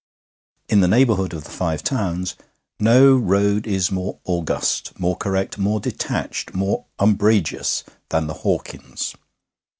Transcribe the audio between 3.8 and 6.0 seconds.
more august, more correct, more